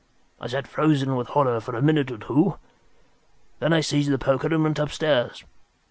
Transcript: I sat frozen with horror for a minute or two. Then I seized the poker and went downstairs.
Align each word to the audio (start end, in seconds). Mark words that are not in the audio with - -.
I 0.39 0.47
sat 0.47 0.65
frozen 0.65 1.15
with 1.15 1.27
horror 1.27 1.59
for 1.59 1.75
a 1.75 1.81
minute 1.83 2.09
or 2.09 2.17
two. 2.17 2.57
Then 3.59 3.71
I 3.71 3.81
seized 3.81 4.09
the 4.09 4.17
poker 4.17 4.47
and 4.47 4.63
went 4.63 4.77
downstairs. 4.77 5.43